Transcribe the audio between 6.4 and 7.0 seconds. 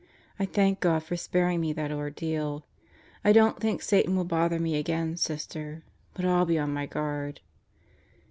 be on my